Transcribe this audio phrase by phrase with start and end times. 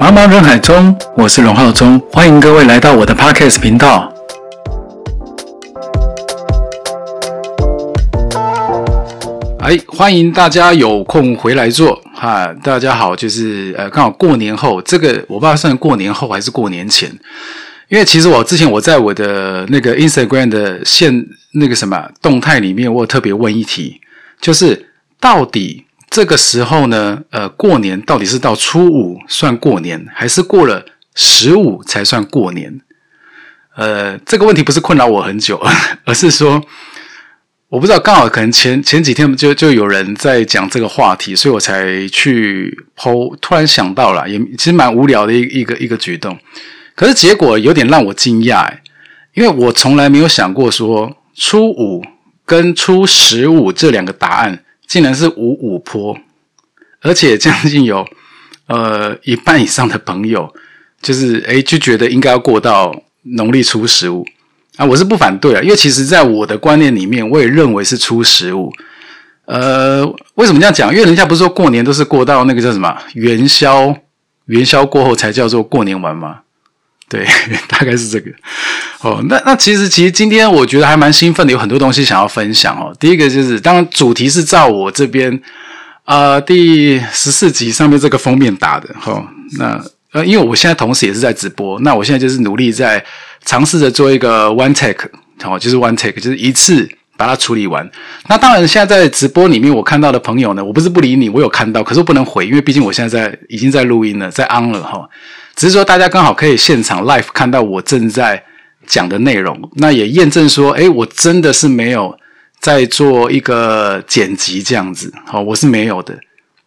[0.00, 4.10] 茫茫人海中，我是龙浩中，欢迎各位来到我的 Podcast 频道。
[9.58, 12.54] 哎，欢迎大家有空回来做哈！
[12.62, 17.10] 大家好，就是呃，刚好过年后，这个我不知道算过年后还是过年前，
[17.88, 24.00] 因为其实我之前我在我的那个 Instagram 的现那个什么动态里面，我有特别问一题，
[24.40, 24.88] 就是
[25.20, 25.85] 到底。
[26.08, 32.80] 这个时候呢，呃，过年到底是到初五算过年，还是过了十五才算过年？
[33.76, 35.60] 呃，这个问题不是困扰我很久，
[36.06, 36.62] 而是说，
[37.68, 43.36] 我不知道，刚好可能前前几天就就有人在讲这个话题，所以我才去剖。
[43.40, 46.38] 突然想到了，也其实蛮无聊的一一个一个举动，
[46.94, 48.72] 可是结果有点让我惊讶，
[49.34, 52.02] 因为我从来没有想过说初五
[52.46, 54.62] 跟初十五这两个答案。
[54.86, 56.16] 竟然是五五坡，
[57.00, 58.06] 而且将近有
[58.66, 60.52] 呃一半以上的朋友，
[61.02, 64.24] 就是诶就觉得应该要过到农历初十五
[64.76, 68.72] 啊，我是不反对啊，因为其实在我的观念里面，我也认为是初十五。
[69.46, 70.92] 呃，为什么这样讲？
[70.92, 73.96] 因为人家不是说过年都是过到那个叫什么元宵，
[74.46, 76.40] 元宵过后才叫做过年完吗？
[77.08, 77.24] 对，
[77.68, 78.30] 大概是这个。
[79.00, 82.94] 哦，那那其实其实今天我觉得还蛮兴奋的，有很多东西想要分享哦。
[82.98, 85.40] 第一个就是，当然主题是照我这边
[86.04, 89.24] 呃第十四集上面这个封面打的哈。
[89.58, 89.80] 那
[90.12, 93.04] 呃，因为我现在同时也是在直播，那我现在就是努力在
[93.44, 95.08] 尝试着做一个 one take，
[95.44, 97.88] 哦，就是 one take，就是一次把它处理完。
[98.28, 105.08] 那当然，现在在直播里面我看到的朋友呢，我不是不理你，我有看到，可是我不能回，因为毕竟我现在在已经在录音了，在 on 了哈。
[105.56, 108.44] 只是说大家刚好可以现场 live 看到我正在。
[108.88, 112.16] 讲的内容，那也验证说，哎，我真的是没有
[112.60, 116.16] 在做一个剪辑这样子，好，我是没有的，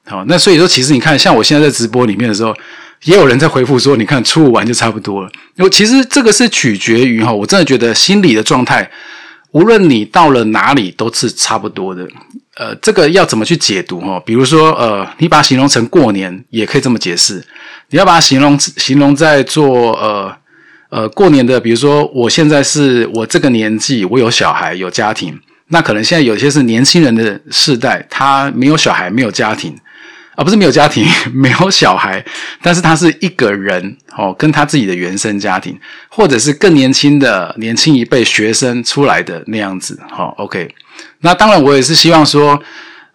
[0.06, 2.54] 好，那所以说，其实你看，像我现在在直播里面的时候，
[3.04, 5.31] 也有人在回复说，你看初五完就差不多了。
[5.56, 8.92] 因为其实这个是取决于哈，我真的觉得心理的状态，
[9.52, 12.06] 无论你到了哪里都是差不多的。
[12.59, 14.22] 呃，这个要怎么去解读哈？
[14.25, 17.42] 比如说，呃，你把它形容成过年，也可以这么解释；
[17.90, 20.36] 你要把它形容形容在做呃。
[20.92, 29.78] 呃，过年的，比如说，我现在是我这个年纪，我有小孩，有家庭，那可能现在有些是年轻人的世代，他没有小孩，没有家庭，
[30.34, 32.25] 啊，不是没有家庭， 没有小孩，
[32.64, 40.68] 但是他是一个人哦，跟他自己的原生家庭，或者是更年轻的年轻一辈学生出来的那样子，好，OK，
[41.22, 42.62] 那当然我也是希望说，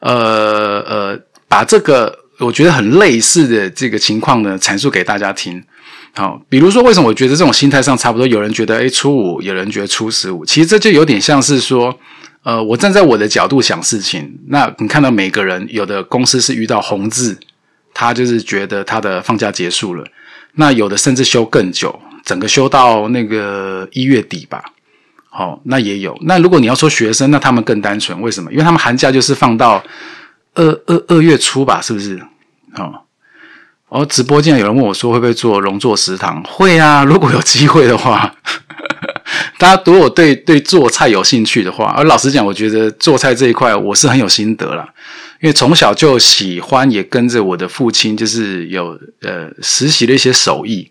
[0.01, 5.63] 呃呃，把这个我觉得很类似的这个情况呢，阐述给大家听。
[6.17, 8.27] 好，比如说，为什么我觉得这种心态上差不多？
[8.27, 10.45] 有人觉得，哎，初五；有人觉得初十五。
[10.47, 11.99] 其实这就有点像是说，
[12.45, 14.39] 呃，我站在我的角度想事情。
[14.49, 17.37] 那你看到每个人，有的公司是遇到红字，
[17.93, 20.05] 他就是觉得他的放假结束了。
[20.55, 24.63] 那有的甚至休更久，整个休到那个一月底吧。
[25.37, 26.17] 好，那也有。
[26.23, 28.53] 那如果你要说学生，那他们更单纯，为什么？
[28.53, 29.83] 因为他们寒假就是放到
[30.55, 32.23] 二二二月初吧，是不是？
[32.73, 33.05] 好。
[33.89, 36.41] 哦，直播间有人问我说会不会做荣做食堂？
[36.45, 38.33] 会啊，如果有机会的话，
[39.59, 44.89] 大家如果对对做菜有兴趣的话，而老实讲，我觉得做菜这一块我是很有心得啦，
[45.41, 50.91] 因为从小就喜欢，也跟着我的父亲，就是有呃实习的一些手艺，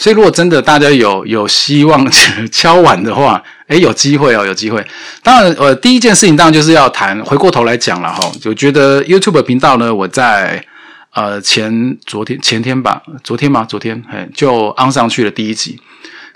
[0.00, 2.10] 所以如果真的大家有 有希望
[2.50, 4.84] 敲碗的话，诶，有机会哦，有机会。
[5.22, 10.64] 当然，呃，第一件事情当然就是要谈，回过头来讲了哈，就觉得 YouTube 频道呢，我在。
[11.12, 13.66] 呃，前昨天前天吧，昨天吗？
[13.68, 15.76] 昨天，嘿，就安上去了第一集。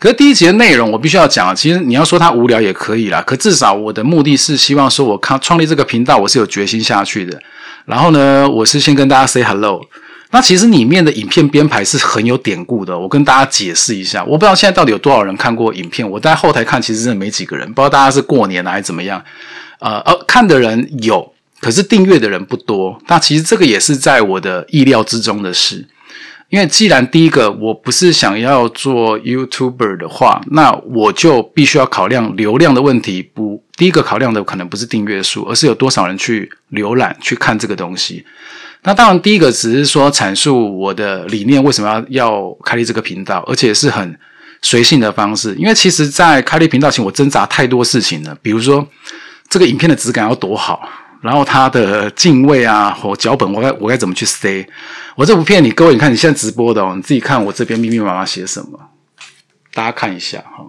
[0.01, 1.55] 可是第一集的内容，我必须要讲。
[1.55, 3.23] 其实你要说它无聊也可以啦。
[3.23, 7.41] 可至少我的目的是希望说，我看创立这个频道，我是有决心下去的。
[7.85, 9.81] 然后呢，我是先跟大家 say hello。
[10.35, 12.99] 那其实里面的影片编排是很有典故的。
[12.99, 16.11] 我跟大家解释一下，我不知道现在到底有多少人看过影片。
[16.11, 17.65] 我在后台看，其实真的没几个人。
[17.73, 19.25] 不知道大家是过年还是怎么样？
[19.79, 21.33] 呃，呃，看的人有。
[21.61, 25.87] 可是订阅的人不多，那其实这个也是在我的意料之中的事。
[26.49, 33.23] 因为既然第一个我不是想要做 YouTuber 的话，那我就必须要考量流量的问题。
[33.23, 38.25] 不，第一个考量的可能不是订阅数，而是有多少人去浏览、去看这个东西。
[38.85, 44.19] 那当然，第一个只是说阐述我的理念，为什么要要开立这个频道，而且是很
[44.63, 45.55] 随性的方式。
[45.57, 48.87] 因为其实，在开立频道前，我挣扎太多事情了，比如说
[49.49, 50.89] 这个影片的质感要多好。
[51.23, 54.69] 然后它的敬畏啊，或脚本，我该我该怎么去塞？
[55.17, 58.79] 我这不骗你，各位，你看你现在直播的哦，你自己看我这边密密麻麻写什么，
[59.73, 60.67] 大家看一下哈。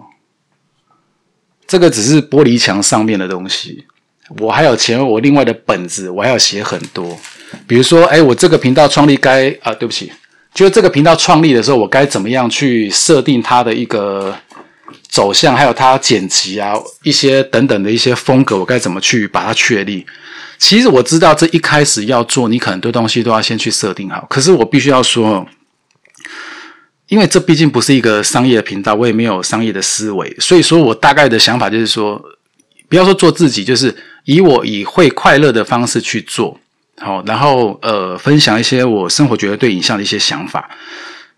[1.66, 3.86] 这个只是玻璃墙上面的东西，
[4.38, 7.16] 我还有钱，我另外的本子我还要写很多。
[7.66, 10.10] 比如说，哎，我这个频道创立该啊，对不起，
[10.52, 14.36] 就这个频道创立的时候，我该怎么样去设定它的一个
[15.08, 16.74] 走向，还有它剪辑啊
[17.04, 20.04] 一些等等的一些风格，我该怎么去把它确立？
[20.58, 24.26] 其实我知道这一开始要做，你可能多东西都要先去设定好。
[24.28, 25.46] 可是我必须要说，
[27.08, 32.20] 因为这毕竟不是一个商业的频道，我也没有商业的思维，所以说我大概的想法就是说，
[32.88, 33.94] 不要说做自己，就是
[34.26, 36.60] 以我以会快乐的方式去做。
[36.98, 40.70] 好，然后呃，分享一些我生活觉得对影像的一些想法，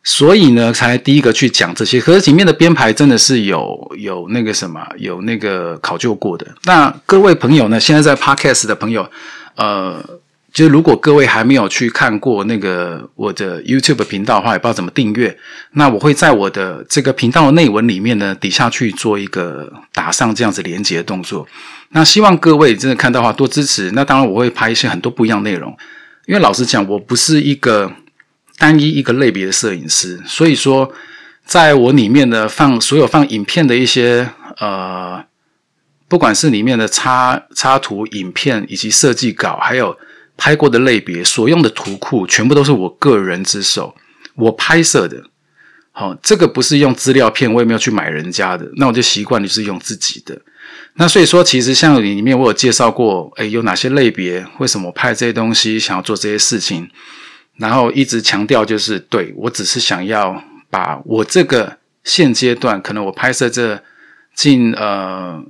[0.04, 2.00] 所以呢，才第一个去讲这些。
[2.00, 6.46] 可是里面的编排真的是有有那个什么，有那个考究过的。
[6.64, 9.10] 那各位朋友呢，现在在 Podcast 的朋友，
[9.56, 10.00] 呃，
[10.58, 15.38] 就如果各位还没有去看过那个我的 YouTube 频道的话，也不知道怎么订阅。
[15.74, 21.46] 那我会在我的这个频道的内文里面呢，底下去做一个打上这样子连接的动作。
[21.90, 23.92] 那希望各位真的看到话多支持。
[23.92, 25.78] 那当然我会拍一些很多不一样内容，
[26.26, 27.92] 因为老实讲，我不是一个
[28.58, 30.92] 单一一个类别的摄影师，所以说
[31.44, 34.28] 在我里面的放所有放影片的一些
[34.58, 35.24] 呃，
[36.08, 39.96] 不管是里面的插插图、影片以及设计稿，还有
[40.38, 43.94] 拍过的类别所用的图库，全部都是我个人之手，
[44.36, 45.24] 我拍摄的。
[45.90, 50.40] 好，这个不是用资料片，我也没有去买人家的，那我就习惯就是用自己的。
[50.94, 54.46] 那所以说，其实像里面我有介绍过，诶，有哪些类别？
[54.58, 55.76] 为什么我拍这些东西？
[55.78, 56.88] 想要做这些事情？
[57.56, 63.82] 然后一直强调就是，对我只是想要把我这个现阶段可能我拍摄这
[64.36, 65.42] 近呃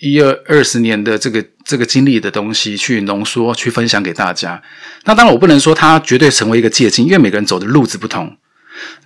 [0.00, 4.60] 一二二十年的这个这个经历的东西去浓缩，去分享给大家。
[5.04, 8.36] 那当然，我不能说它绝对成为一个借鉴，因为每个人走的路子不同。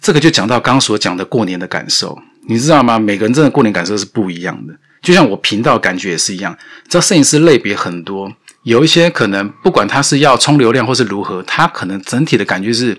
[0.00, 2.16] 这个就讲到刚所讲的过年的感受，
[2.48, 2.98] 你知道吗？
[2.98, 4.74] 每个人真的过年感受是不一样的。
[5.02, 6.56] 就像我频道感觉也是一样，
[6.88, 8.32] 知道摄影师类别很多，
[8.62, 12.96] 有一些可能不管他是要冲流量或是如何，他可能整体的感觉是，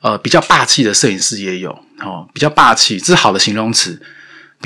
[0.00, 4.00] 呃，比较霸气的摄影师也有哦，比较霸气，这是好的形容词。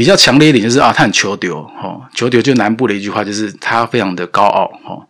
[0.00, 5.06] 比较强烈一点就是啊，他很求丢哦，求丢就南部的一句话，就是他非常的高傲哦。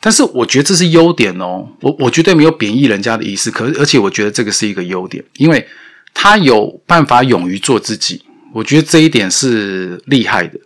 [0.00, 5.66] 但是我觉得这是优点哦，我我绝对没有贬义人家的意思，可是而且我觉得这个是一个优点，因为
[6.12, 10.60] 他有办法勇于做自己，我觉得这一点是厉害的。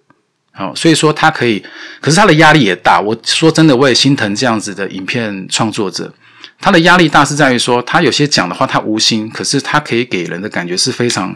[0.50, 1.62] 好，所以说他可以，
[2.00, 3.00] 可是他的压力也大。
[3.00, 6.12] 我说真的，我也心疼这样子的影片创作者。
[6.60, 11.32] 他的压力大是在于说，他有些讲的话他无心，可是他可以给人的感觉是非常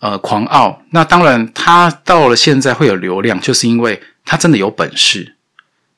[0.00, 0.82] 呃狂傲。
[0.90, 5.34] 那当然，他到了现在会有流量，就是因为他真的有本事。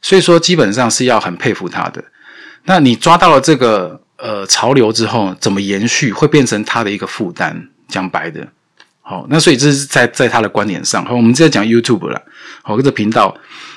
[0.01, 2.05] 所以说，基本上是要很佩服他的。
[2.65, 7.69] 那你抓到了这个呃潮流之后，怎么延续，会变成他的一个负担。
[7.89, 8.47] 讲白的。
[9.01, 11.03] 好，那所以这是在在他的观点上。
[11.05, 12.23] 好，我们在讲 YouTube 了。
[12.63, 13.35] 好，这个频道，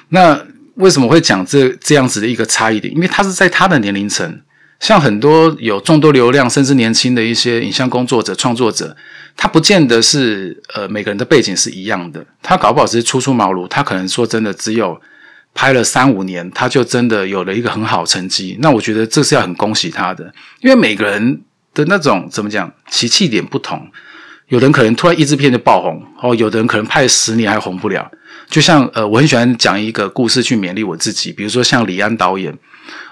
[0.09, 0.37] 那
[0.75, 2.93] 为什么会讲这这样子的一个差异点？
[2.93, 4.41] 因为他是在他的年龄层，
[4.81, 8.97] 像很多有众多流量甚至年轻的一些影像工作者、创作者，
[9.37, 12.25] 他不见得是呃每个人的背景是一样的。
[12.41, 14.99] 他搞不好只是初出茅庐，他可能说真的只有
[15.53, 18.57] 拍了三五年，他就真的有了一个很好成绩。
[18.59, 21.41] 那我觉得这是要很恭喜他的，因为每个人
[21.75, 23.87] 的那种怎么讲，奇气点不同。
[24.47, 28.11] 有人可能突然一支片就爆红，哦，有的人可能拍十年还红不了。
[28.49, 32.57] 就像呃，我很喜欢讲一个故事去勉励我自己，比如说像李安导演，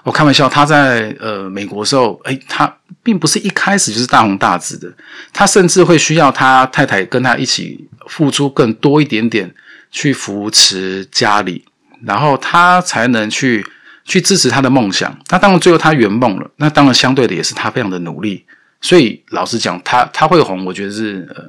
[0.04, 2.74] 我开玩笑，他在呃美国时候，诶，他
[3.04, 4.92] 并不是一开始就是大红大紫的，
[5.34, 9.54] 他甚至会需要他太太跟他一起付出更多一点点
[9.92, 11.66] 去扶持家里，
[12.04, 13.66] 然后他才能去
[14.06, 15.18] 去支持他的梦想。
[15.30, 18.46] 那当然最后他圆梦了，那当然相对的也是他非常的努力。
[18.82, 21.44] 所以老实讲，他他会红，我觉得是呃，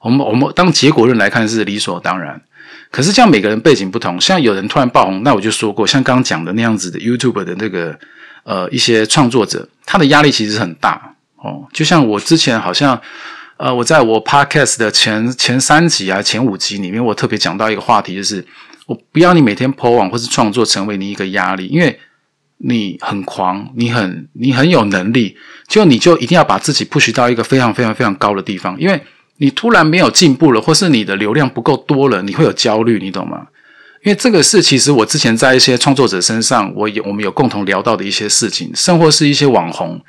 [0.00, 2.40] 我们我们当结果论来看是理所当然。
[2.92, 7.98] 可是像每个人背景不同，像有人突然爆红，那我就说过，像刚刚讲的那样子的 YouTube 的那个
[8.44, 11.66] 呃一些创作者，他的压力其实很大哦。
[11.72, 13.00] 就像我之前好像
[13.56, 18.46] 呃我在我 Podcast 的前前三集啊前五集里面，我特别讲到一个话题，就是
[18.86, 21.98] 我不要你每天 po 网或是创作成为你一个压力，因为。
[22.64, 29.02] 你很狂，你很你很有能力，就你就一定要把自己 push 到一个非常非常非常高的地方，因为
[29.42, 33.48] 你突然没有进步了，或是你的流量不够多了，你会有焦虑，你懂吗？
[34.04, 40.00] 因为这个是其实我之前在一些创作者身上，我有我们有共同聊到的一些事情，甚或是一些网红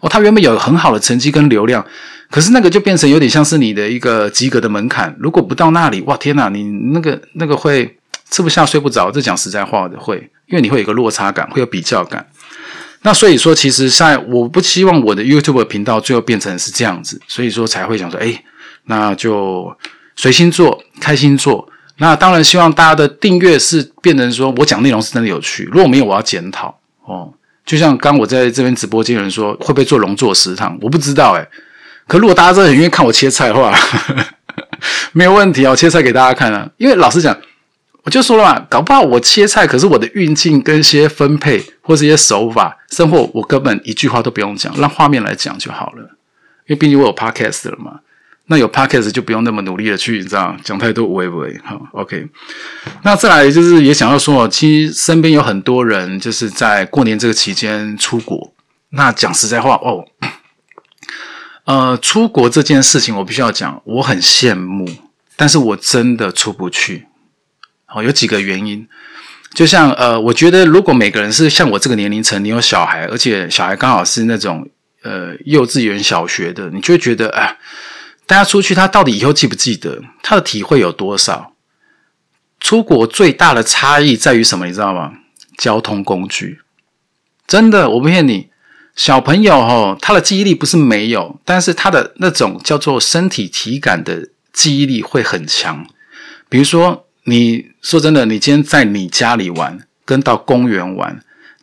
[0.00, 1.86] 哦，他原本有很好的成绩跟流量，
[2.30, 7.96] 可是那个就变成有点像是你的一个及格的门槛，如果不到那里，哇天哪，你那个那个会
[8.28, 10.28] 吃不下睡不着，这讲实在话的会。
[10.48, 12.26] 因为你会有一个落差感，会有比较感。
[13.02, 18.42] 那所以说，其实在我不希望我的 YouTube 频道最后变成是这样子，所以说才会想说，哎，
[18.84, 19.76] 那就
[20.16, 21.68] 随心做，开心做。
[21.98, 27.32] 那当然希望大家的订阅是变成说我讲内容是真的有趣，如果没有我要检讨哦。
[27.66, 31.46] 就像刚我在这边直播间有人说会不会做龙座食堂，我不知道哎。
[32.08, 33.72] 可如果大家真的很愿意看我切菜的话，
[35.12, 36.68] 没有问题哦，切菜给大家看啊。
[36.78, 37.36] 因为老实讲，
[38.02, 46.02] 我就说了嘛，搞不好我切菜，可是我的运镜跟一些分配或是一些手法，生活我根本一句话都不用讲，让画面来讲就好了。
[46.66, 48.00] 因为毕竟我有 podcast 了嘛。
[48.50, 52.26] 那有 podcast 就不用那么努力的去，你知道讲太多喂喂，好，OK。
[53.04, 58.52] 那再来就是也想要说，其实身边有很多人就是在过年这个期间出国。
[58.88, 60.04] 那讲实在话哦，
[61.64, 64.84] 呃，出国这件事情我必须要讲，我很羡慕，
[65.36, 67.06] 但是我真的出不去。
[67.86, 68.88] 哦，有几个原因，
[69.54, 74.68] 就像呃，我觉得如果每个人是像我这个年龄层，你有小孩，而且小孩刚好是那种
[75.04, 77.56] 呃幼稚园、小学的，你就会觉得啊。
[78.30, 80.04] 大家出去，他到底以后记不记得？
[80.22, 81.52] 他的体会有多少？
[82.60, 84.66] 出国最大的差异在于什么？
[84.66, 85.14] 你知道吗？
[85.58, 86.60] 交通工具。
[87.48, 88.50] 真的，我不骗你。
[88.94, 95.84] 小朋友哈，他的记忆力不是没有，但是他的那种叫做身体体感的记忆力会很强。
[96.48, 101.20] 比如说，你说真的，你今天在你家里玩，跟到公园玩。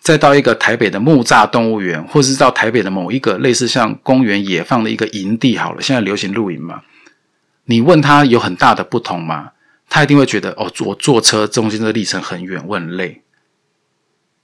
[0.08, 6.84] 再到一个台北的木栅动物园，或者是到台北的某一个类似像公园野放的一个营地，好了，现在流行露营嘛。
[7.66, 9.50] 你问他有很大的不同吗？
[9.90, 13.22] 他一定会觉得哦，我坐车中间的历程很远，我很累。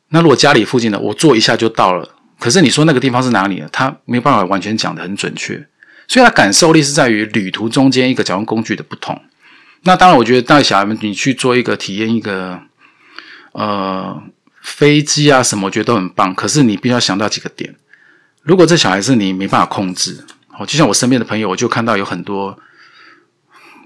[0.09, 2.09] 那如果家里附近的，我坐一下就到了。
[2.37, 3.69] 可是你说那个地方是哪里呢？
[3.71, 5.65] 他没有办法完全讲的很准确，
[6.09, 9.21] 所以他感受力是在于旅途中间一个交通工具的不同。
[9.83, 12.59] 那当然，我觉得带小孩们你去做一个体验，一个
[13.53, 14.21] 呃。
[14.63, 16.33] 飞机啊，什么我觉得都很棒。
[16.33, 17.75] 可是你必须要想到几个点。
[18.41, 20.25] 如果这小孩是你没办法控制，
[20.57, 22.57] 哦，就像我身边的朋友，我就看到有很多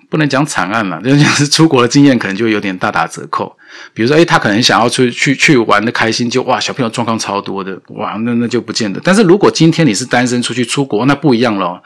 [0.09, 3.57] 不能讲惨案了， 就是出国的经验，可能就有点大打折扣。
[3.93, 9.01] 比如说，诶，他可能想要出去去玩的开心，就哇，小朋友状况超多的，哇，那那就不见得。
[9.03, 11.81] 但是如果今天你是单身出去出国，那不一样了。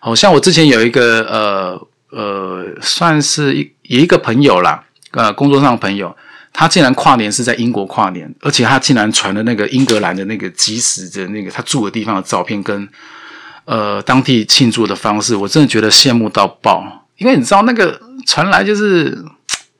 [0.00, 6.14] 好像我之前有一个呃呃，算是一一个朋友啦，呃，工作上的朋友。
[6.52, 12.88] 他竟然跨年是在英国跨年，而且他竟然传了那个英格兰的那个即时的那个他住的地方的照片跟
[13.64, 17.06] 呃当地庆祝的方式，我真的觉得羡慕到爆。
[17.16, 19.24] 因为你知道那个传来就是，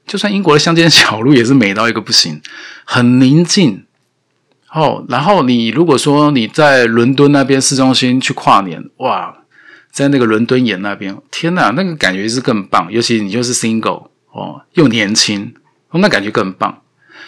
[0.07, 2.41] 就算英国的乡间小路也是美到一个不行，
[2.85, 3.85] 很宁静。
[4.73, 9.39] 哦，然后你如果说你在伦敦那边市中心去跨年，哇，
[9.91, 12.87] 在那个伦敦眼那边，天哪，那个感觉是更棒。
[12.93, 15.53] 尤其你就是 single 哦，又年轻。
[15.99, 16.82] 那感觉更棒，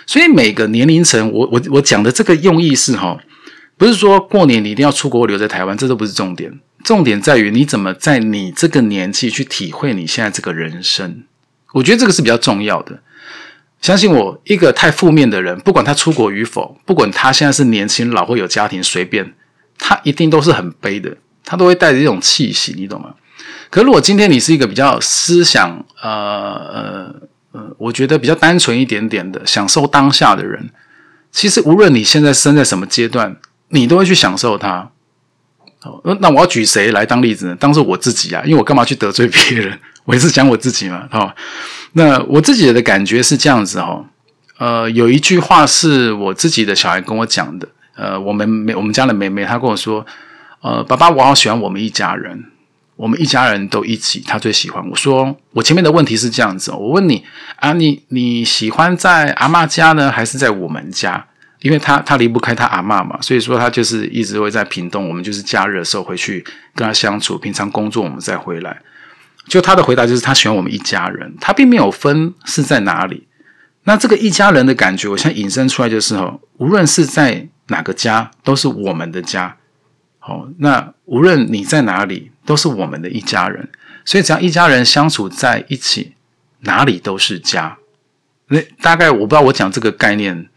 [0.07, 3.19] 所以每个年龄层，我我我讲的这个用意是哈，
[3.77, 11.25] 不是说过年你一定要出国留在台湾，这都不是重点，重点在于你怎么在你这个年纪去体会你现在这个人生，
[11.73, 13.01] 我觉得这个是比较重要的。
[13.81, 19.35] 相信我，一个太负面的人，不管他出国与否，不管他现在是年轻老或有家庭，随便
[19.77, 23.15] 他一定都是很悲的，他都会带着一种气息，你懂吗？
[23.71, 27.32] 可如果今天你是一个比较思想，呃呃。
[27.53, 30.71] 呃，我觉得比较单纯一点点的，享受当下的人，
[31.31, 33.37] 其实无论你现在生在什么阶段，
[33.69, 34.91] 你都会去享受它。
[35.81, 37.57] 好，那我要举谁来当例子呢？
[37.59, 39.79] 当做我自己啊，因为我干嘛去得罪别人？
[40.05, 41.09] 我也是讲我自己嘛。
[41.11, 41.35] 好，
[41.93, 44.05] 那我自己的感觉是这样子哈。
[44.59, 47.69] 呃，有一句话是我自己的小孩跟我讲的。
[47.97, 50.07] 呃，我们妹，我们家的妹妹，她跟我说，
[50.61, 52.45] 呃，爸爸，我好喜欢我们一家人。
[53.03, 54.81] 我们一家人都一起，他最喜欢。
[54.89, 57.25] 我说，我前面的问题是这样子，我问你
[57.57, 61.27] 啊，你你喜欢在阿妈家呢，还是在我们家？
[61.63, 65.09] 因为他他离不开他阿妈嘛，所以说他就是一直会在屏东。
[65.09, 66.45] 我们就是假日的时候回去
[66.77, 68.81] 跟他相处，平常工作我们再回来。
[69.49, 73.27] 就他的回答就是他喜欢我们一家人，他并没有分是在哪里。
[73.83, 79.57] 那这个一家人的感觉，我现在引申出来就是哦，无论是在哪个家，都是我们的家。
[80.21, 83.69] 好，那无论你在哪里，都是我们的一家人。
[84.05, 86.15] 所以只要一家人相处在一起，
[86.61, 87.79] 哪里都是家。
[88.49, 90.49] 那大概我不知道我讲这个概念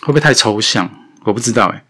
[0.00, 0.90] 会不会太抽象，
[1.24, 1.84] 我不知道哎。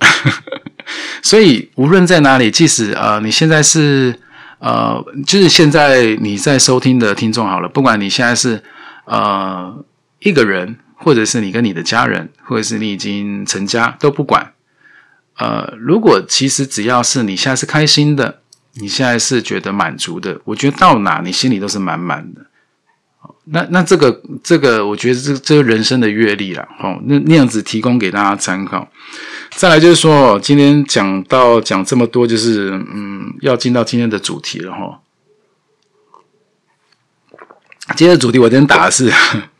[1.22, 4.18] 所以无论在哪里，即使呃你现在是
[4.58, 8.62] 呃，就是现在你在收听的听众好了，不管你现在是
[9.04, 9.84] 呃
[10.18, 14.52] 一个人，或者是你跟你的家人，或者是你已经成家，都不管。
[15.38, 18.41] 呃，如果其实只要是你现在是开心的，
[18.74, 22.46] 你现在是觉得满足的，我觉得到哪你心里都是满满的。
[23.46, 28.88] 那那这个这个，我觉得这这个人生的阅历了，哦，那那样子提供给大家参考。
[29.50, 35.00] 再来就是说，今天讲到讲这么多，就是嗯，要进到今天的主题了哈。
[37.96, 39.12] 今天的主题我今天打的是，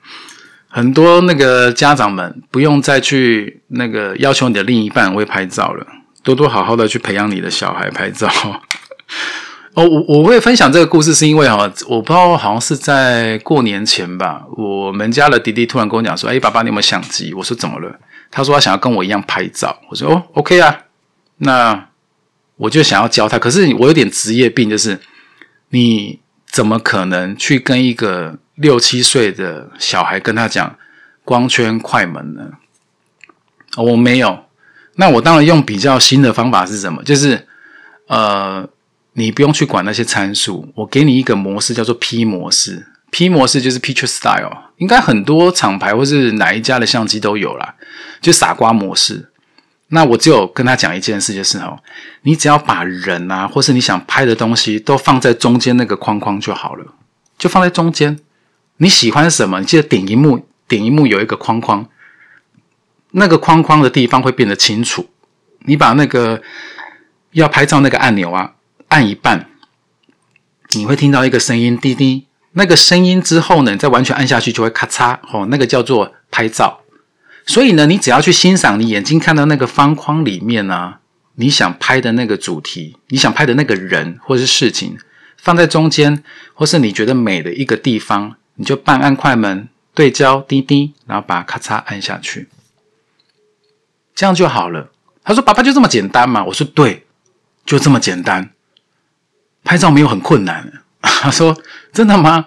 [0.69, 5.87] 很多那个家长们不用再去那个要求你的另一半会拍照了，
[6.23, 8.29] 多多好好的去培养你的小孩拍照。
[9.75, 11.57] 哦，我我会分享这个故事，是因为哈，
[11.89, 17.99] 我不知道好像是在过年前吧，我们家的弟弟突然跟我讲说：“哎，爸爸，你有没有相机？”我说：“怎么了？”
[18.31, 20.81] 他说：“他想要跟我一样拍照。”我说：“哦，OK 啊。”
[21.41, 21.89] 那
[22.57, 25.01] 我就想要教他，可是我有点职业病，就是
[25.71, 30.77] 你怎么可能去跟一个六七岁的小孩跟他讲
[31.25, 32.51] 光圈快门呢？
[33.79, 34.45] 我没有。
[34.97, 37.03] 那我当然用比较新的方法是什么？
[37.03, 37.49] 就是
[38.09, 38.69] 呃。
[39.15, 42.87] 你不用去管那些参数，我给你一个模式叫做 P 模式。
[43.11, 47.75] P 模式就是 Picture Style，应该很多厂牌或是哪一家的相机都有啦，
[48.23, 49.29] 就傻瓜模式。
[49.89, 51.79] 那我只有跟他讲一件事，就是哦，
[52.23, 56.95] 你只要把人啊，或是你想拍的东西都放在中间那个框框就好了，
[57.37, 58.19] 就放在中间。
[58.79, 59.61] 你喜欢什么？
[59.61, 61.87] 你记得点一幕，点一幕有一个框框，
[63.11, 65.11] 那个框框的地方会变得清楚。
[65.67, 66.41] 你把那个
[67.33, 68.55] 要拍照那个按钮啊。
[68.93, 69.49] 按一半，
[70.75, 76.83] 你会听到一个声音滴滴，那个声音之后呢，你再完全按下去就会咔嚓哦，那个叫做拍照。
[77.47, 80.97] 所以呢，你只要去欣赏你眼睛看到那个方框里面呢，
[81.37, 84.99] 你想拍的那个主题，你想拍的那个人或是事情，
[85.39, 86.23] 放在中间，
[86.53, 92.49] 或是你觉得美的一个地方，你就半按快门对焦滴滴，然后把咔嚓按下去，
[94.15, 94.91] 这样就好了。
[95.25, 97.07] 他说：“爸爸就这么简单嘛？”我说：“对，
[97.65, 98.51] 就这么简单。”
[99.65, 101.57] 拍照没有很困难， 他说
[101.93, 102.47] ：“真的吗？”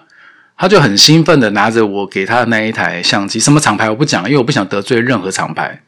[0.58, 5.82] 他就很兴奋的拿着我给他的那一台相机，什么厂牌我不讲，因为我不想得罪任何厂牌。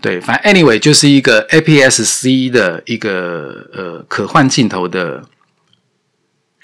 [0.00, 5.24] 对，反正 anyway 就是一个 APS-C 的一个呃可换镜头的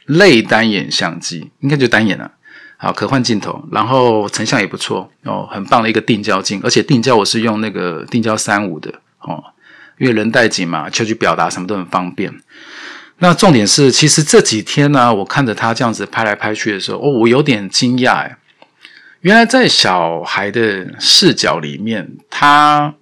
[0.06, 2.32] 类单眼相机，应该就单眼了。
[2.76, 9.42] 好，可换镜头，然后成像也不错哦，很棒的一个定焦镜，而且定焦我是用那个定焦三五的哦，
[9.98, 12.34] 因为人带景嘛，就去表达什么都很方便。
[13.26, 18.36] 那重点是，其实这几天呢，我看着他这样子拍来拍去的时候，哦，我有点惊讶哎。
[19.22, 22.92] 原来在小孩的视角里面，他，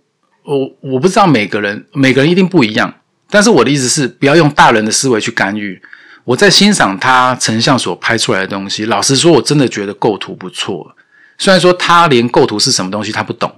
[0.45, 2.95] 我我不知道每个人每个人一定不一样，
[3.29, 5.83] 但是我的意思是，不要用大人的思维去干预。
[6.23, 10.95] 我在欣赏他成像所拍出来的东西，老实说，我真的觉得构图不错。
[11.37, 13.53] 虽然说他连构图是什么东西他不懂，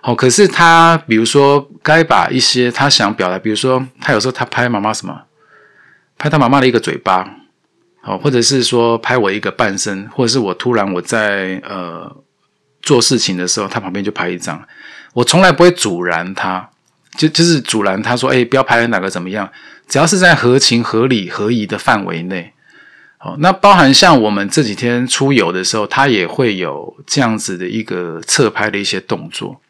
[0.00, 5.24] 好，可是他比如说该把一些他想表达，比如说他有时候他拍妈妈什么。
[6.18, 7.28] 拍他妈妈的一个嘴巴，
[8.00, 12.16] 好，或者是说拍我一个半身，或者是我突然我在呃
[12.82, 14.66] 做事情的时候，他旁边就拍一张。
[15.12, 16.70] 我从来不会阻拦他，
[17.16, 19.50] 就就是阻拦他说：“哎，不要拍哪个怎么样？”
[19.88, 22.52] 只要是在合情合理合宜的范围内，
[23.18, 29.60] 好，那包含像我们这几天出游的时候，他也会有这样子的一个侧拍的一些动作。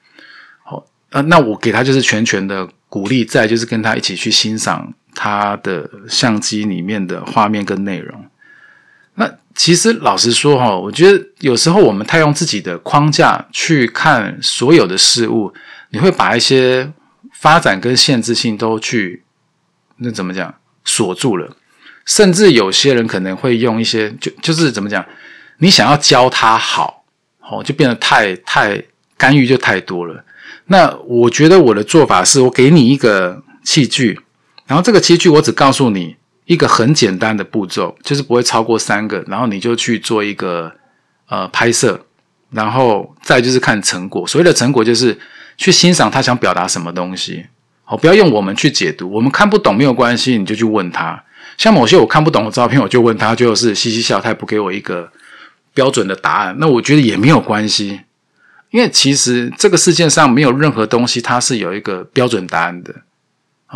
[0.65, 4.95] 好，呃，那我给他就是全权的鼓励，再就是跟他一起去欣赏。
[5.19, 8.27] 他的相机里面的画面跟内容，
[9.15, 15.55] 那其实老实说哈，我觉得有时候我们太用自己的框架去看所有的事物，
[15.89, 16.93] 你会把一些
[17.33, 19.23] 发展跟限制性都去
[19.97, 21.57] 那怎么讲锁住了，
[22.05, 25.03] 甚至有些人可能会用一些就就是怎么讲，
[25.61, 27.05] 你想要教他好，
[27.41, 28.85] 哦，就变得太太
[29.17, 30.23] 干预就太多了。
[30.67, 34.21] 那我觉得我的做法是我给你一个器具。
[34.67, 40.73] 然后这个器具我只告诉你一个很简单的步骤，就是不会超过三个，然后你就去做一个
[41.29, 42.07] 呃拍摄，
[42.51, 44.27] 然后再就是看成果。
[44.27, 45.19] 所谓的成果就是
[45.57, 47.47] 去欣赏他想表达什么东西。
[47.85, 51.23] 好，不要用我们去解读，我们看不懂没有关系，你就去问他。
[51.57, 55.11] 像某些我看不懂的照片，我就问他，就是嘻嘻笑，他也不给我一个
[55.73, 58.01] 标准的答案，那我觉得也没有关系，
[58.71, 62.95] 因为其实这个世界上没有任何东西它是有一个标准答案的。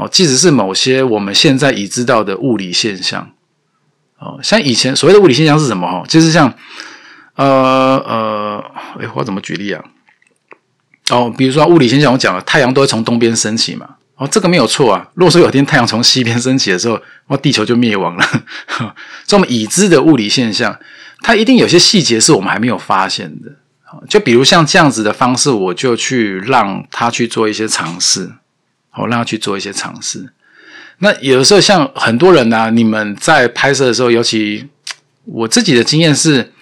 [0.01, 3.33] 哦，即使是某些我们现在已知道的物理现象，
[4.19, 5.87] 哦，像以前所谓的物理现象是什么？
[5.87, 6.51] 哈，就是像，
[7.35, 8.65] 呃呃，
[8.99, 9.85] 哎，我怎么举例啊？
[11.11, 13.87] 哦，比如说物理现象，我讲了，太阳都会从东边升起嘛。
[14.17, 15.07] 哦，这个没有错啊。
[15.13, 18.95] 如果说有天太阳从西边升起的时候，哇，地球就灭亡了。
[19.27, 20.79] 这么已知的物理现象，
[21.21, 23.53] 它一定有些细节是我们还没有发现的。
[24.09, 28.31] 就比如像这样子的方式，我就去让他去做一些尝试。
[28.97, 30.33] 我让他去做一些尝试。
[30.99, 34.69] 那有的时候，像很多人呢，你们在拍摄的时候，尤其
[35.25, 36.53] 我自己的经验是，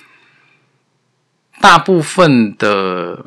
[1.60, 3.24] 大部分的，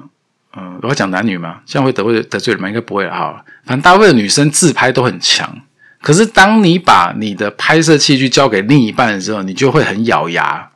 [0.56, 2.70] 嗯，我要讲男女嘛，这样会得罪得罪人吗？
[2.70, 3.44] 应该不会哈。
[3.66, 5.62] 反正大部分的女生自拍都很强，
[6.02, 10.70] 可是当你把你的拍摄器具交给另一半的时候，你就会很咬牙。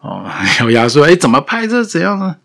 [0.00, 0.24] 哦，
[0.60, 2.36] 咬牙说，哎，怎么拍这怎样呢？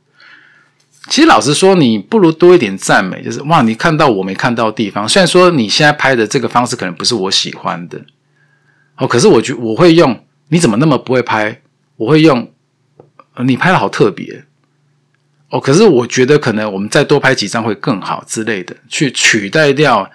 [1.10, 5.10] 其实老实说，你不如多一点赞美，就是哇，你看到我没看到地方。
[5.10, 8.00] 虽然说你现在拍的这个方式可能不是我喜欢的，
[8.98, 10.24] 哦，可是我觉我会用。
[10.54, 11.62] 你怎么那么不会拍？
[11.96, 12.52] 我会用，
[13.46, 14.44] 你拍的好特别
[15.50, 15.62] 哦。
[15.62, 20.12] 可是我觉得可能我们再多拍几张会更好之类的，去取代掉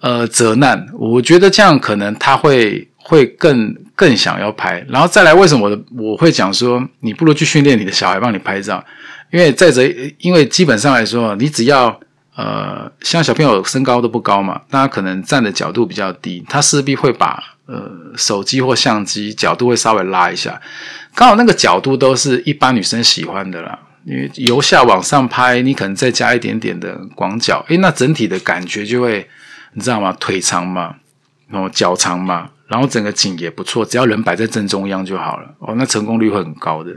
[0.00, 0.86] 呃责难。
[0.94, 4.82] 我觉得这样可能他会会更更想要拍。
[4.88, 8.82] 然后再来，为什么我会讲说，你不如去训练你的小孩帮你拍照？
[9.30, 9.82] 因为再者，
[10.18, 12.00] 因为基本上来说，你只要
[12.34, 20.60] 呃，像小朋友身高都不高嘛，那他可能站的角度比较低，他势必会把呃手机或相机角度会稍微拉一下，
[21.14, 23.78] 刚好那个角度都是一般女生喜欢的啦。
[24.04, 29.28] 因为由下往上拍，你可能再加一点点的广角，诶，那整体的感觉就会，
[29.74, 30.16] 你知道吗？
[30.18, 30.94] 腿长嘛，
[31.48, 35.54] 然后脚长嘛，然后整个景也不错，只要人摆在正中央就好了。
[35.58, 36.90] 哦，那成功率会很高的。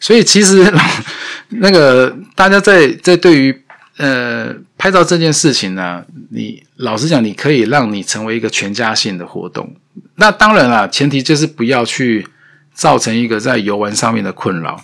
[0.00, 0.72] 所以其实
[1.50, 3.62] 那个大家在在对于
[3.96, 9.74] 呃拍照这件事情呢，你老实讲，你可以让你成为一个全家性的活动。
[10.16, 12.26] 那当然啦，前提就是不要去
[12.72, 14.80] 造成一个在游玩上面的困扰。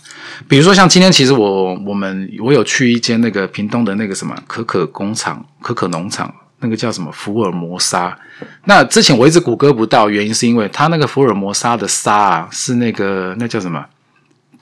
[0.48, 8.16] 比如说像今天，其实我我们我有去一间那个屏东的那个什么可可工厂、可可农场，那个叫什么福尔摩沙。
[8.64, 13.84] 那之前我一直谷歌不到，原因是因为它那个福尔摩沙的沙啊，是那个那叫什么？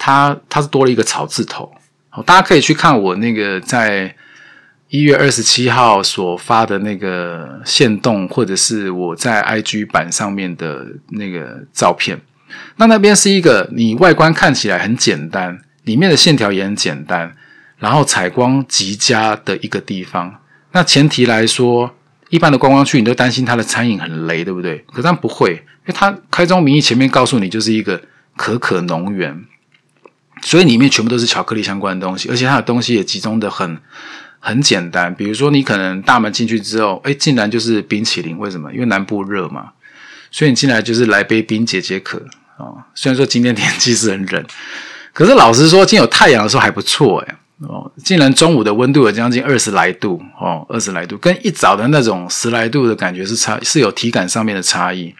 [0.05, 1.73] 它它是多了一个草字头，
[2.27, 4.13] 大家可以去看我那个在
[4.89, 12.21] 一月二十七号所发的那个线动，或者是我在 IG 版上面的那个照片。
[12.79, 17.37] 那那边是一个你外观看起来很简单，里面的线条也很简单，
[17.79, 20.41] 然后采光极佳的一个地方。
[20.73, 21.95] 那前提来说，
[22.31, 24.85] 一般的观光区你都担心它的餐饮很雷，对不对？
[24.93, 28.03] 可它不会，因为它开宗明义前面告诉你就是一个
[28.37, 29.45] 可可农园。
[30.43, 33.79] 所以里面全部都是巧克力相关的东西，而且它的东西也集中的很
[34.41, 35.15] 很简单。
[35.15, 38.37] 比如说，你可能大门进去之后，哎，竟然就是冰淇淋。
[38.39, 38.73] 为什么？
[38.73, 39.71] 因为南部热嘛，
[40.31, 42.21] 所以你进来就是来杯冰解解渴
[42.59, 42.83] 哦。
[42.95, 44.45] 虽然说今天天气是很冷，
[45.13, 47.91] 可是老实说，今天有太阳的时候还不错哎哦。
[48.05, 55.15] 竟然中午的温度有将近二十来度哦，二十来度，跟一早的那种十来度的感觉是差，是有体感上面的差异。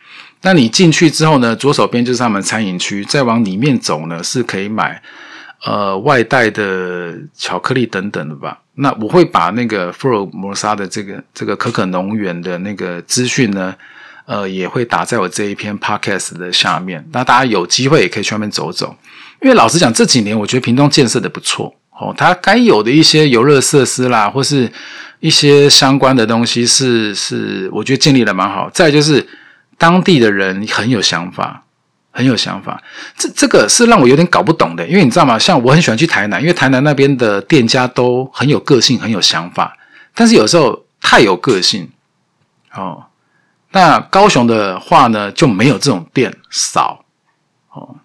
[0.45, 1.55] 那你进去之后呢？
[1.55, 5.01] 左手边就是他们餐饮区，再往里面走呢，是可以买
[5.65, 8.59] 呃外带的巧克力等等的吧。
[8.75, 13.73] 那我会把那个福尔摩沙的这个这个可可农园的那个资讯呢，
[14.27, 17.07] 呃，也会打在我这一篇 podcast 的下面。
[17.13, 18.97] 那大家有机会也可以去外面走走，
[19.43, 24.69] 因为老实讲，这几年我觉得屏东建设的不错哦，它该有的一些游乐设施啦，或是
[25.21, 28.69] 一些相关的东西是是，我觉得建立的蛮好。
[28.75, 29.25] 再就是。
[29.83, 31.65] 当地的人很有想法，
[32.13, 32.81] 很有想法。
[33.17, 35.37] 这这个是让我有点搞不懂的，因为你知道吗？
[35.37, 39.77] 像我很喜欢去台南，因为台南那边的店家都很有个性，很有想法。
[40.15, 41.91] 但是有时候太有个性
[42.73, 43.07] 哦。
[43.73, 47.05] 那高雄的话呢，就没有这种店少
[47.73, 47.97] 哦。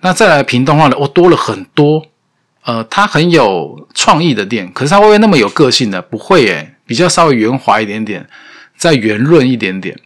[0.00, 2.04] 那再来屏东话呢，我多了很多。
[2.64, 6.02] 呃，它很有创意的店，可是它会不会那么有个性呢？
[6.02, 8.28] 不会诶，比较稍微圆滑一点点，
[8.76, 9.96] 再圆润一点点。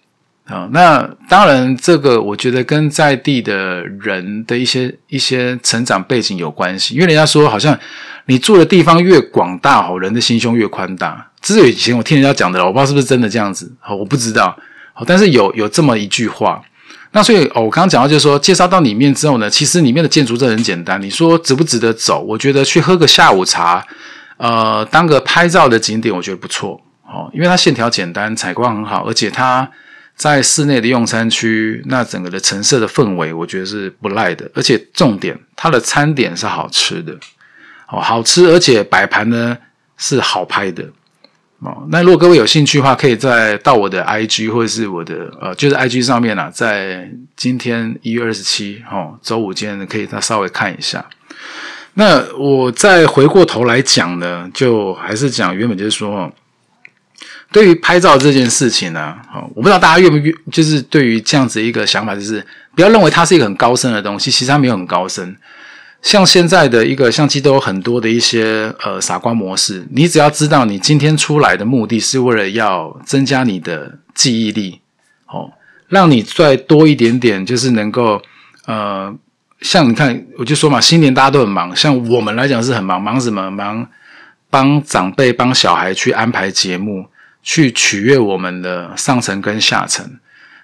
[0.47, 7.79] 啊，那当然，这个我觉得跟在地的人的一些一些成长背景有关系，因为人家说，好像
[8.27, 11.31] 你住的地方越广大，好人的心胸越宽大。
[11.41, 14.55] 这是以前我听人家讲的，我不知道是不是真的这样子，好，我不知道，
[14.93, 16.61] 好，但是有有这么一句话。
[17.13, 22.21] 那所以，我刚刚讲到就是说，介绍到里面之后呢，其实里面的建筑真的很简单，你说值不值得走？
[22.21, 23.83] 我觉得去喝个下午茶，
[24.37, 29.67] 呃，当个拍照的景点，我觉得不错，哦，因为它线条简单，采光很好，而且它。
[30.17, 34.49] 在室内的用餐区，那整个的橙色的氛围，我觉得是不赖的。
[34.55, 37.13] 而且重点，它的餐点是好吃的，
[37.89, 39.59] 哦，好吃，而且摆盘呢
[39.99, 40.85] 是好拍的，
[41.59, 41.85] 哦。
[41.91, 51.05] 那如果各位有兴趣的话，可以再到我的 IG 或者是我的呃，就是 IG 上面啊，在今天一月二十七，哦，周五间可以再稍微看一下。
[51.95, 56.33] 那我再回过头来讲呢，就还是讲原本就是说。
[57.55, 65.37] 对于拍照这件事情呢，哦，我不知道大家愿不愿，就是对于这样子一个想法，就是不要认为它是一个很高深的东西，其实它没有很高深。
[66.03, 74.81] 像现在的一个相机都有很多的一些呃傻瓜模式，你只要知道你今天出来的目的是为了要增加你的记忆力，
[75.29, 75.53] 哦，
[75.87, 78.21] 让你再多一点点，就是能够
[78.67, 79.15] 呃，
[79.61, 83.49] 像你看，我就说嘛，新年大家都很忙，像我们来讲是很忙，忙什么？
[83.49, 83.87] 忙
[84.51, 87.07] 帮长辈、帮小孩去安排节目。
[87.45, 90.19] 去取悦我们的上层跟下层，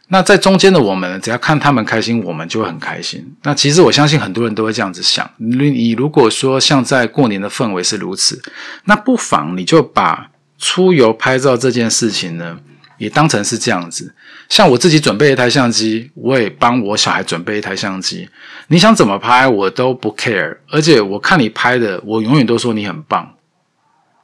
[0.08, 3.36] 那在中间的我们，只要看他们开心，我们就会很开心。
[3.42, 5.30] 那其实我相信很多人都会这样子想。
[5.36, 8.42] 你你如果说像在过年的氛围是如此，
[8.86, 12.58] 那不妨你就把出游拍照这件事情呢，
[12.98, 14.14] 也当成是这样子。
[14.48, 18.28] 像我自己准备一台相机，我也帮我小孩准备一台相机。
[18.68, 20.56] 你想怎么拍，我都不 care。
[20.70, 23.36] 而且我看你拍的，我永远都说你很棒。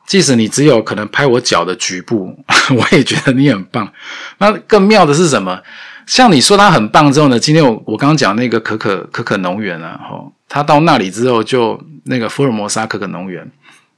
[0.07, 2.38] 即使你只有可能拍我脚的局部，
[2.77, 3.92] 我也觉得你很棒。
[4.38, 5.61] 那更妙的是什么？
[6.07, 7.37] 像你说他很棒之后呢？
[7.38, 13.51] 今天我我刚刚讲那个可可可可农园啊，吼，他到那里之后就那个福尔摩沙可可农园，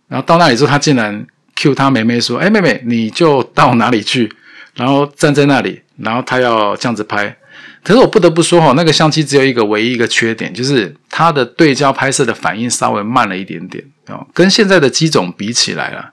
[0.09, 4.33] 然后到那里之后，他竟然 Q 他妹妹说：“哎，妹妹，你就到哪里去？”
[4.75, 7.37] 然后站在那里，然后他要这样子拍。
[7.83, 13.85] 可是我不得不说哈，那个相机只有一个唯一一个缺点，就是它的对焦拍摄的反应稍微慢了一点点
[14.33, 16.12] 跟现在的机种比起来啊，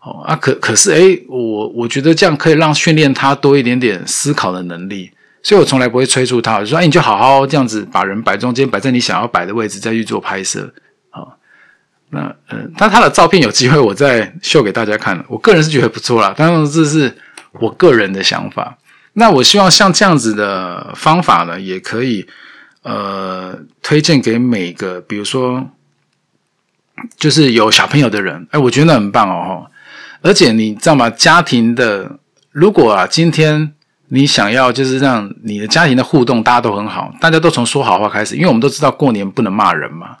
[0.00, 5.10] 哦啊可可是诶，我我觉得这样可以让训练他多一点点思考的能力，
[5.42, 10.72] 所以我从来不会催促他，我说哎你就好好这样子把人摆中间，摆在你想要摆的位置再去做拍摄
[11.10, 11.22] 啊。
[12.10, 17.16] 那嗯，但他的照片有机会我再秀给大家看，我个人是觉得不错啦，当然这是
[17.60, 18.78] 我个人的想法。
[19.12, 22.26] 那我希望像这样子的方法呢，也可以
[22.82, 25.68] 呃推荐给每个，比如说
[27.16, 29.70] 就是有小朋友的人，哎，我觉得很棒哦
[30.22, 31.08] 而且你知道吗？
[31.10, 32.18] 家庭的
[32.52, 33.72] 如果啊，今天
[34.08, 40.18] 你想要就是让你的家庭的互动大家都很好，大家都从说好话开始，因为我们都知道过年不能骂人嘛，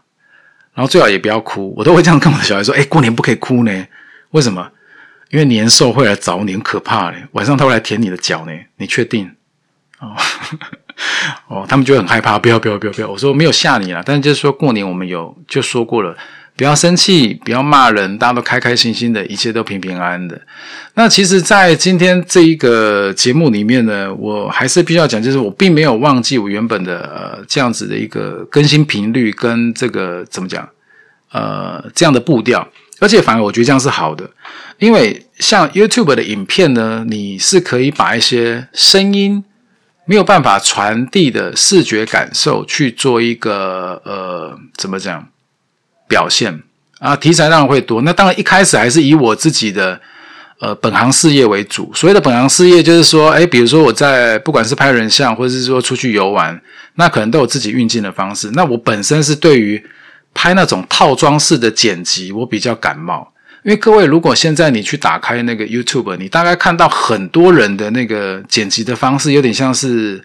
[0.74, 3.86] 然后最好也不要哭，我都会这样跟我的小孩说， 哎，过年不可以哭呢，
[4.30, 4.70] 为什么？
[5.30, 7.18] 因为年兽会来找你，很可怕嘞！
[7.32, 9.30] 晚上他会来舔你的脚呢，你确定？
[10.00, 10.16] 哦
[11.46, 13.08] 哦，他们就很害怕，不要不要不要不要！
[13.08, 16.16] 我说没有吓你啦，但是就是说过年我们有就说过了，
[16.56, 20.38] 不要生气，不要骂人，大家都开开心心的，一切都平平安安的。
[20.94, 30.68] 那其实，在今天这一个节目里面呢，我还是必须要讲，就是我并没有忘记我原本的呃这样子的一个更新频率跟这个怎么讲
[31.32, 32.68] 呃这样的步调。
[32.98, 34.28] 而且反而我觉得这样是好的，
[34.78, 39.42] 因为像 YouTube 的影片呢，你是可以把一些声音
[40.04, 45.26] 没有办法传递的视觉感受去做一个呃怎么讲
[46.10, 46.60] 表现
[46.98, 47.14] 啊？
[47.14, 48.02] 题材当然会多。
[48.02, 49.98] 那当然一开始还是以我自己的
[50.58, 51.90] 呃本行事业为主。
[51.94, 56.60] 所谓的本行事业就是说，哎，比如说我在不管是拍人像，或者是说出去游玩，
[56.96, 58.50] 那可能都有自己运镜的方式。
[58.54, 59.82] 那我本身是对于
[60.34, 63.32] 拍那种套装式的剪辑，我比较感冒，
[63.64, 70.22] 因为各位，如果现在你去打开那个 YouTube，你大概看到很多人的那个剪辑的方式，有点像是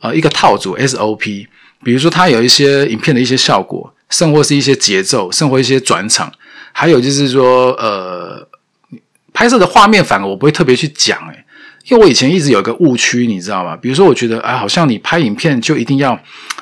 [0.00, 1.46] 呃一个套组 SOP，
[1.82, 6.32] 比如说它有一些影片的一些效果，甚或是一些节奏，甚或一些转场，
[6.72, 8.46] 还有就是说呃
[9.32, 11.44] 拍摄的画面，反而我不会特别去讲，诶
[11.88, 13.76] 因为我以前一直有一个误区，你知道吗？
[13.76, 16.18] 比如说，我觉得啊，好像你拍影片就一定要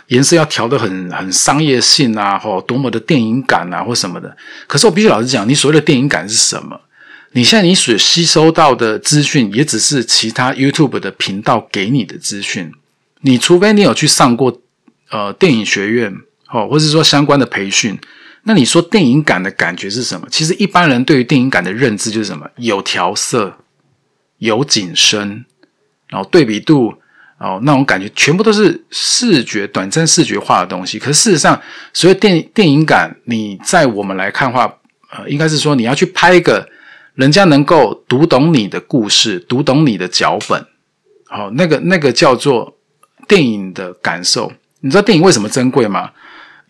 [0.08, 4.36] 颜色要调的很很商业性啊，或多么的电影感啊，或什么的。
[4.66, 6.78] 可是我必须老实讲，你所谓的电影感是什么？
[7.32, 12.70] 你现在你所吸收到的资讯，也只是其他 YouTube 的频道给你的资讯。
[13.22, 14.60] 你除非你有去上过
[15.10, 16.14] 呃电影学院
[16.50, 17.98] 哦，或者说相关的培训，
[18.44, 20.26] 那你说电影感的感觉是什么？
[20.30, 22.48] 其实一般人对于电影感的认知就是什么？
[22.56, 23.58] 有调色。
[24.38, 25.46] 有景深，
[26.08, 26.92] 然后对比度，
[27.38, 30.98] 哦，那种感觉全部都是视觉短暂视觉化的东西。
[30.98, 31.58] 可是事实上，
[31.94, 34.70] 所谓电电影感，你在我们来看话，
[35.12, 36.68] 呃，应该是说你要去拍一个
[37.14, 40.66] 人家能够读懂你的故事，读懂你的脚本，
[41.28, 42.76] 好，那个那个叫做
[43.26, 44.52] 电影的感受。
[44.80, 46.10] 你知道电影为什么珍贵吗？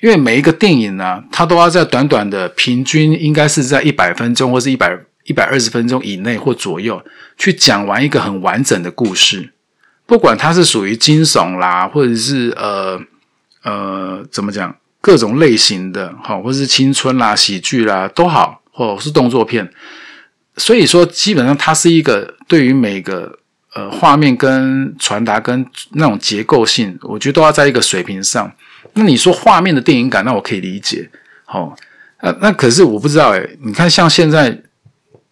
[0.04, 5.00] 因为每一个电影呢，它都要在短短的平均应该是在一百分钟或是一百。
[5.26, 7.02] 一百二十分钟以内或左右，
[7.38, 9.54] 去讲完一个很完整的故事，
[10.04, 13.00] 不管它是属于惊悚啦，或者是呃
[13.62, 19.72] 呃怎么讲，各种类型的，哈，或者是青春啦、喜剧啦都好，或者是动作片。
[20.58, 23.38] 所以说，基本上它是一个对于每个
[23.72, 28.52] 呃画面跟传达跟那种结构性，我觉得都要在一个水平上。
[28.92, 31.08] 那你说画面的电影感，那我可以理解，
[31.44, 31.74] 好，
[32.22, 34.60] 那那可是我不知道诶，你看像现在。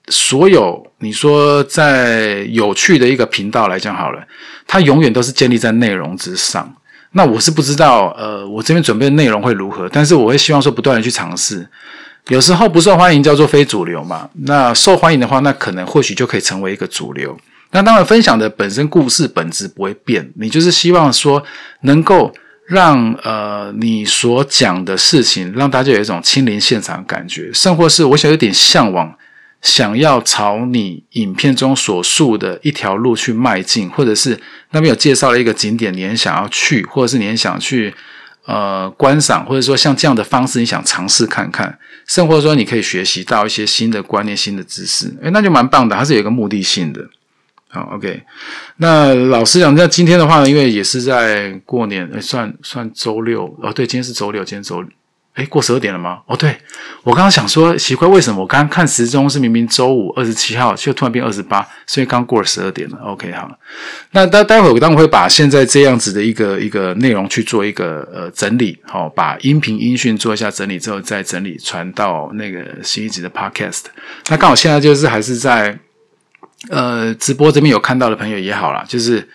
[0.09, 4.21] 所有你说在有趣的一个频道来讲好了，
[4.67, 6.75] 它永远都是建立在内容之上。
[7.13, 11.65] 那我是不知道，呃，我这边准备的内容会如何，但是我会希望说不断的去尝试。
[12.29, 17.39] 有时候不受欢迎叫做非主流嘛，那受欢迎的话，那可能或许就可以成为一个主流。
[17.71, 21.41] 那当然分享的本身故事本质不会变，你就是希望说
[21.83, 22.35] 能够
[22.73, 29.15] 让呃你所讲的事情让大家有一种亲临现场的感觉，甚或是我想有点向往。
[29.61, 34.37] 想要朝你影片中所述的一条路去迈进，或者是
[34.73, 37.95] 那边有介绍了一个景点，你很想要去，或者是你很想去
[38.47, 47.09] 呃观赏，或者说像这样的方式，你想尝试看看，甚或者说你可以学习到一些新的观念、新的知识，诶，那就蛮棒的，它是有一个目的性的。
[47.73, 48.23] 好，OK。
[48.77, 54.85] 那老实讲，那今天的话呢，因为也是在过年，算算周六哦，对，今天是周六，今天周。
[55.35, 56.21] 哎，过十二点了吗？
[56.27, 56.55] 哦，对，
[57.03, 62.99] 我刚刚想说，奇怪，为什么我刚刚看时钟是明明周五二十七号，却突然变二十八，所以刚过了十二点了。
[62.99, 63.51] OK，好，
[64.11, 73.85] 那待待会我当然会把现在这样子的一个一个内容去做一个呃整理，好，把音频音讯做一下整理之后，再整理传到那个新一集的 Podcast。
[74.29, 75.79] 那刚好现在就是还是在
[76.71, 79.29] 呃直播这边有看到的朋友也好啦，就是。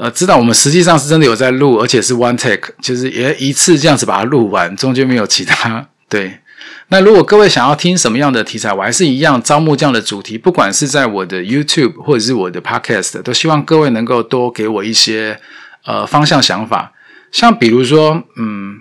[0.00, 5.88] 呃，知道我们实际上是真的有在录，而且是 one take，就是也一次这样子把它录完，中间没有其他。
[6.08, 6.38] 对，
[6.86, 15.40] 那如果各位想要听什么样的题材，我还是一样招募这样的主题，不管是在我的 YouTube 或者是我的 Podcast，都希望各位能够多给我一些
[15.84, 16.92] 呃方向想法。
[17.32, 18.78] 像比如说，嗯，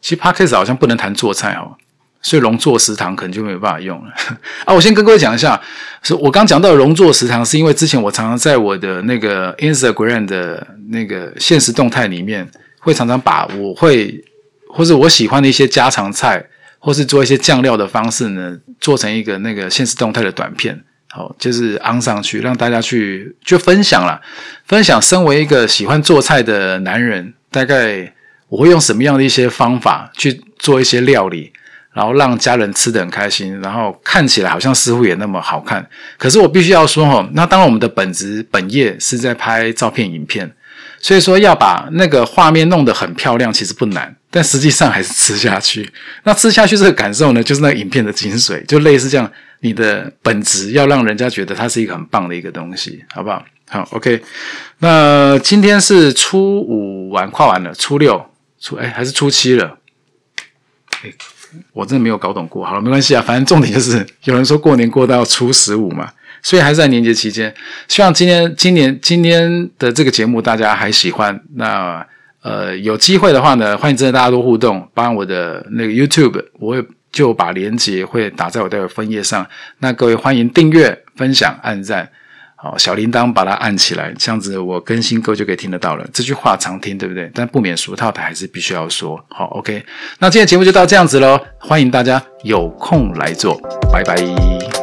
[0.00, 1.76] 其实 Podcast 好像不能谈做菜哦。
[2.22, 4.12] 所以龙座食堂可能就没有办法用了
[4.64, 4.72] 啊！
[4.72, 5.60] 我先跟各位讲一下，
[6.02, 14.22] 是我刚讲到的龙座食堂，是因为之前我常常在我的那个 Instagram 的那个现实动态里面，会常常把我会
[14.68, 16.46] 或者我喜欢的一些家常菜，
[16.78, 20.80] 或是做一些酱料的方式呢，做成一个那个现实动态的短片，
[21.10, 24.20] 好，就是安上去，让大家去就分享了。
[24.66, 28.14] 分享身为一个喜欢做菜的男人，大概
[28.48, 31.51] 我会用什么样的一些方法去做一些料理。
[31.92, 35.86] 然后让家人吃的很开心，然后看起来好像似乎也那么好看。
[36.16, 40.50] 可是我必须要说哈，那当然我们的本职本业是在拍照片、影片，
[41.00, 44.16] 所以说要把那个画面弄得很漂亮，其实不难。
[44.30, 45.92] 但实际上还是吃下去，
[46.24, 49.30] 那吃下去这个感受呢，就是那个影片的精髓，就类似这样。
[49.60, 53.44] 你的本质要让人家觉得它是一个很棒的一个东西，好不好？
[53.68, 54.20] 好，OK。
[54.78, 58.26] 那今天是初五完跨完了，初六、
[58.58, 59.78] 初哎还是初七了？
[61.04, 61.12] 哎。
[61.72, 66.10] 我真的没有搞懂过，好了，没关系啊，反正重点就是有人说过年过到初十五嘛，
[66.42, 67.52] 所以还是在年节期间。
[67.88, 71.42] 希望今天、今年、今天的这个节目大家还喜欢。
[71.54, 72.06] 那
[72.42, 79.46] 呃，有机会的话呢，欢迎真的大家多互动，帮我的那个 YouTube，我会就把链接会打在我的分页上。
[79.78, 82.10] 那各位欢迎订阅、分享、按赞。
[82.62, 86.08] 好，小铃铛把它按起来，这样子我更新歌就可以听得到了。
[86.12, 87.28] 这句话常听，对不对？
[87.34, 89.20] 但不免俗套的，还是必须要说。
[89.30, 89.84] 好，OK，
[90.20, 93.60] 那今天节目就到这样子喽，欢迎大家有空来做，
[93.92, 94.81] 拜拜。